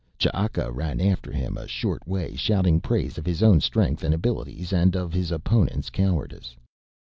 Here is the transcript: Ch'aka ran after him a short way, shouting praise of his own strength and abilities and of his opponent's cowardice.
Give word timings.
Ch'aka 0.17 0.71
ran 0.71 0.99
after 0.99 1.31
him 1.31 1.55
a 1.57 1.67
short 1.67 2.07
way, 2.07 2.35
shouting 2.35 2.81
praise 2.81 3.19
of 3.19 3.25
his 3.27 3.43
own 3.43 3.61
strength 3.61 4.03
and 4.03 4.15
abilities 4.15 4.73
and 4.73 4.95
of 4.95 5.13
his 5.13 5.29
opponent's 5.31 5.91
cowardice. 5.91 6.55